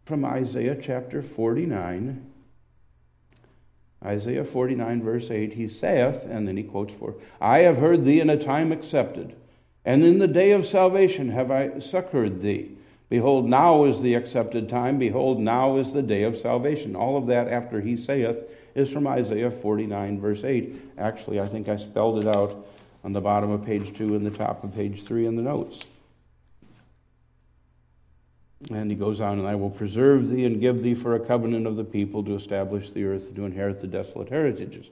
[0.05, 2.31] from Isaiah chapter 49.
[4.05, 8.19] Isaiah 49, verse 8, he saith, and then he quotes for, I have heard thee
[8.19, 9.35] in a time accepted,
[9.83, 12.71] and in the day of salvation have I succored thee.
[13.09, 14.97] Behold, now is the accepted time.
[14.97, 16.95] Behold, now is the day of salvation.
[16.95, 18.37] All of that after he saith
[18.73, 20.75] is from Isaiah 49, verse 8.
[20.97, 22.65] Actually, I think I spelled it out
[23.03, 25.79] on the bottom of page 2 and the top of page 3 in the notes.
[28.71, 31.67] And he goes on, and I will preserve thee and give thee for a covenant
[31.67, 34.87] of the people to establish the earth to inherit the desolate heritages.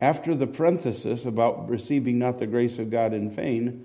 [0.00, 3.84] After the parenthesis about receiving not the grace of God in vain,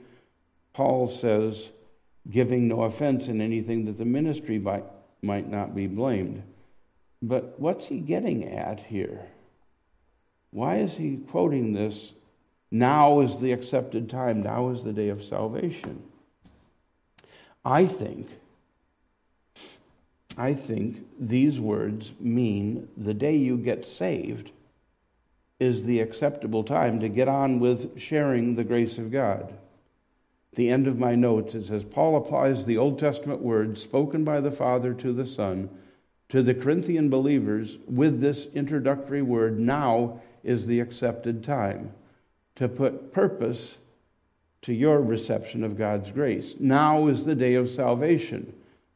[0.74, 1.70] Paul says,
[2.30, 4.86] giving no offense in anything that the ministry might,
[5.22, 6.44] might not be blamed.
[7.22, 9.28] But what's he getting at here?
[10.52, 12.14] Why is he quoting this?
[12.72, 16.04] Now is the accepted time, now is the day of salvation.
[17.66, 18.30] I think,
[20.38, 24.52] I think these words mean the day you get saved
[25.60, 29.54] is the acceptable time to get on with sharing the grace of God.
[30.56, 34.40] The end of my notes, it says Paul applies the Old Testament words spoken by
[34.42, 35.70] the Father to the Son
[36.30, 41.92] to the Corinthian believers with this introductory word now is the accepted time
[42.56, 43.78] to put purpose
[44.68, 46.56] to your reception of God's grace.
[46.60, 48.52] Now is the day of salvation.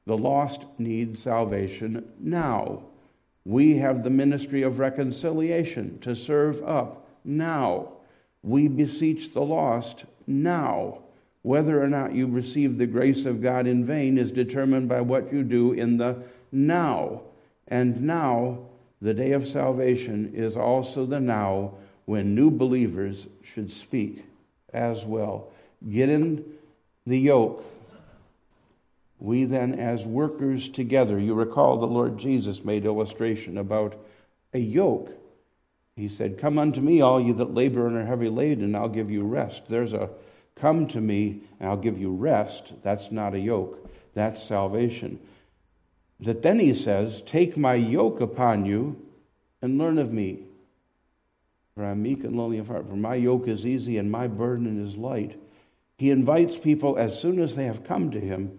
[0.05, 2.81] The lost need salvation now.
[3.45, 7.87] We have the ministry of reconciliation to serve up now.
[8.43, 11.03] We beseech the lost now.
[11.43, 15.31] Whether or not you receive the grace of God in vain is determined by what
[15.31, 16.17] you do in the
[16.51, 17.21] now.
[17.69, 18.59] And now
[19.01, 21.75] the day of salvation is also the now
[22.07, 24.25] when new believers should speak
[24.73, 25.47] as well.
[25.89, 26.45] Get in
[27.05, 27.65] the yoke.
[29.19, 33.95] We then, as workers together, you recall the Lord Jesus made illustration about
[34.53, 35.11] a yoke.
[35.95, 38.89] He said, Come unto me, all you that labor and are heavy laden, and I'll
[38.89, 39.63] give you rest.
[39.69, 40.09] There's a
[40.55, 42.73] come to me, and I'll give you rest.
[42.83, 45.19] That's not a yoke, that's salvation
[46.21, 49.01] that then he says, Take my yoke upon you
[49.61, 50.39] and learn of me.
[51.75, 54.85] For I'm meek and lowly of heart, for my yoke is easy and my burden
[54.85, 55.39] is light.
[56.01, 58.57] He invites people as soon as they have come to him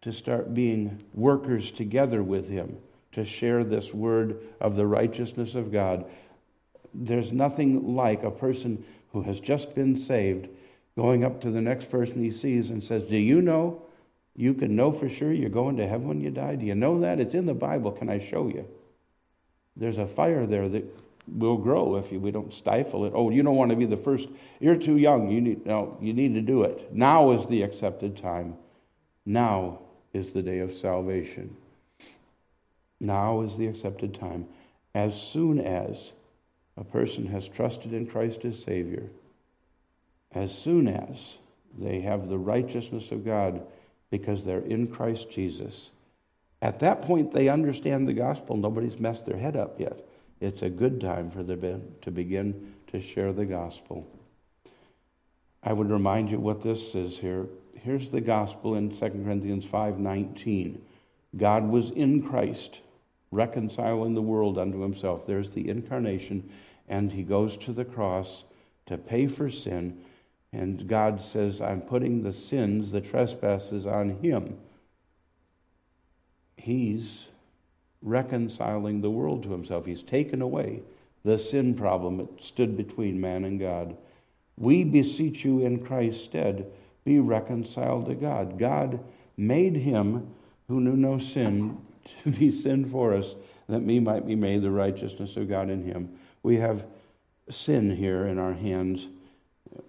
[0.00, 2.78] to start being workers together with him,
[3.12, 6.06] to share this word of the righteousness of God.
[6.94, 10.48] There's nothing like a person who has just been saved
[10.96, 13.82] going up to the next person he sees and says, Do you know
[14.34, 16.56] you can know for sure you're going to heaven when you die?
[16.56, 17.20] Do you know that?
[17.20, 17.92] It's in the Bible.
[17.92, 18.66] Can I show you?
[19.76, 23.12] There's a fire there that will grow if we don't stifle it.
[23.14, 24.28] Oh, you don't want to be the first.
[24.60, 25.30] You're too young.
[25.30, 25.96] You need no.
[26.00, 26.92] You need to do it.
[26.92, 28.56] Now is the accepted time.
[29.24, 29.80] Now
[30.12, 31.56] is the day of salvation.
[33.00, 34.46] Now is the accepted time.
[34.94, 36.12] As soon as
[36.76, 39.08] a person has trusted in Christ as Savior,
[40.32, 41.34] as soon as
[41.78, 43.62] they have the righteousness of God
[44.10, 45.90] because they're in Christ Jesus,
[46.62, 48.56] at that point they understand the gospel.
[48.56, 49.98] Nobody's messed their head up yet.
[50.40, 54.06] It's a good time for them to begin to share the gospel.
[55.62, 57.46] I would remind you what this is here.
[57.74, 60.80] Here's the gospel in 2 Corinthians 5:19.
[61.36, 62.80] God was in Christ
[63.30, 65.26] reconciling the world unto himself.
[65.26, 66.50] There's the incarnation
[66.88, 68.44] and he goes to the cross
[68.86, 70.04] to pay for sin
[70.52, 74.56] and God says, I'm putting the sins, the trespasses on him.
[76.56, 77.24] He's
[78.04, 79.86] reconciling the world to himself.
[79.86, 80.82] He's taken away
[81.24, 83.96] the sin problem that stood between man and God.
[84.56, 86.70] We beseech you in Christ's stead,
[87.04, 88.58] be reconciled to God.
[88.58, 89.00] God
[89.36, 90.28] made him
[90.68, 91.78] who knew no sin
[92.22, 93.34] to be sin for us,
[93.68, 96.10] that we might be made the righteousness of God in him.
[96.42, 96.84] We have
[97.50, 99.08] sin here in our hands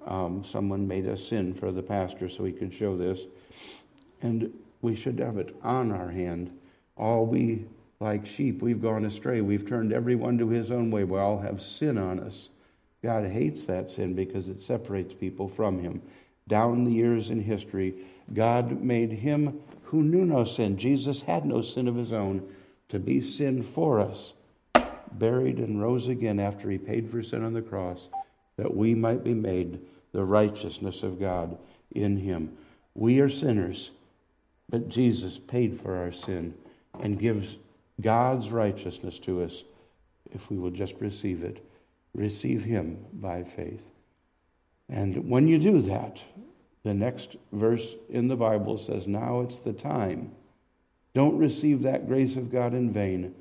[0.05, 3.19] um, someone made a sin for the pastor so he could show this.
[4.21, 6.51] And we should have it on our hand.
[6.97, 7.65] All we,
[7.99, 9.41] like sheep, we've gone astray.
[9.41, 11.03] We've turned everyone to his own way.
[11.03, 12.49] We all have sin on us.
[13.03, 16.01] God hates that sin because it separates people from him.
[16.47, 17.95] Down the years in history,
[18.33, 22.47] God made him who knew no sin, Jesus had no sin of his own,
[22.89, 24.33] to be sin for us,
[25.11, 28.09] buried and rose again after he paid for sin on the cross
[28.57, 29.79] that we might be made
[30.11, 31.57] the righteousness of God
[31.91, 32.57] in him.
[32.95, 33.91] We are sinners,
[34.69, 36.55] but Jesus paid for our sin
[36.99, 37.57] and gives
[38.01, 39.63] God's righteousness to us
[40.33, 41.65] if we will just receive it.
[42.13, 43.83] Receive him by faith.
[44.89, 46.17] And when you do that,
[46.83, 50.31] the next verse in the Bible says, Now it's the time.
[51.13, 53.33] Don't receive that grace of God in vain.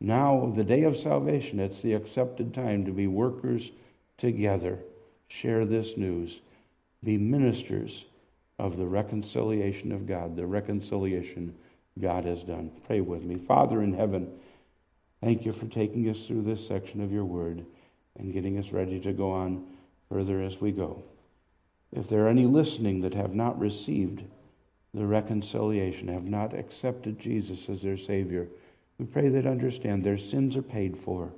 [0.00, 3.70] Now, the day of salvation, it's the accepted time to be workers
[4.16, 4.78] together
[5.28, 6.40] share this news.
[7.04, 8.04] Be ministers
[8.58, 11.54] of the reconciliation of God, the reconciliation
[12.00, 12.70] God has done.
[12.86, 13.36] Pray with me.
[13.36, 14.30] Father in heaven,
[15.22, 17.64] thank you for taking us through this section of your word
[18.18, 19.64] and getting us ready to go on
[20.08, 21.02] further as we go.
[21.92, 24.22] If there are any listening that have not received
[24.94, 28.48] the reconciliation, have not accepted Jesus as their Savior,
[28.98, 31.30] we pray that understand their sins are paid for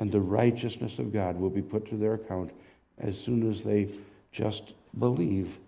[0.00, 2.50] and the righteousness of God will be put to their account
[2.98, 3.88] as soon as they
[4.32, 5.58] just believe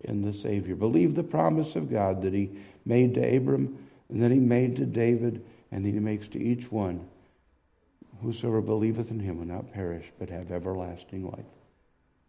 [0.00, 0.74] in the Savior.
[0.74, 2.50] Believe the promise of God that He
[2.84, 3.78] made to Abram
[4.08, 7.06] and then He made to David and that He makes to each one.
[8.22, 11.44] Whosoever believeth in Him will not perish but have everlasting life.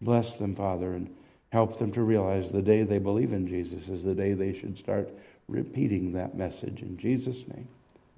[0.01, 1.13] Bless them, Father, and
[1.49, 4.77] help them to realize the day they believe in Jesus is the day they should
[4.77, 5.09] start
[5.47, 6.81] repeating that message.
[6.81, 7.67] In Jesus' name,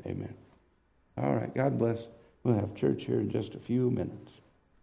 [0.06, 0.34] amen.
[1.18, 2.08] All right, God bless.
[2.44, 4.32] We'll have church here in just a few minutes.